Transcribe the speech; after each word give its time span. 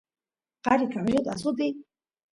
qari 0.65 0.89
caballut 0.95 1.25
asutiy 1.35 1.73